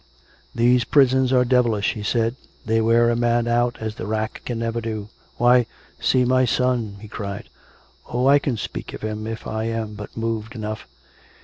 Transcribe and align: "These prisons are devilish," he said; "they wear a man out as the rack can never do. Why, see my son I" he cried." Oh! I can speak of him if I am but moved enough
"These 0.55 0.83
prisons 0.85 1.31
are 1.31 1.45
devilish," 1.45 1.93
he 1.93 2.01
said; 2.01 2.35
"they 2.65 2.81
wear 2.81 3.11
a 3.11 3.15
man 3.15 3.47
out 3.47 3.77
as 3.79 3.93
the 3.93 4.07
rack 4.07 4.41
can 4.45 4.57
never 4.57 4.81
do. 4.81 5.09
Why, 5.37 5.67
see 5.99 6.25
my 6.25 6.43
son 6.43 6.95
I" 6.97 7.01
he 7.03 7.07
cried." 7.07 7.49
Oh! 8.09 8.25
I 8.25 8.39
can 8.39 8.57
speak 8.57 8.95
of 8.95 9.03
him 9.03 9.27
if 9.27 9.45
I 9.45 9.65
am 9.65 9.93
but 9.93 10.17
moved 10.17 10.55
enough 10.55 10.87